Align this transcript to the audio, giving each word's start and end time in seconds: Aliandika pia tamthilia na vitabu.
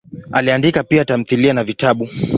Aliandika 0.31 0.83
pia 0.83 1.05
tamthilia 1.05 1.53
na 1.53 1.63
vitabu. 1.63 2.09